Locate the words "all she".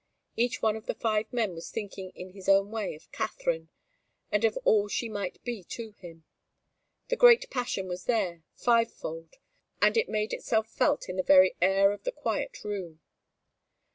4.63-5.07